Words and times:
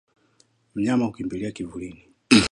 Mnyama 0.75 1.05
hukimbilia 1.05 1.51
kivulini 1.51 2.07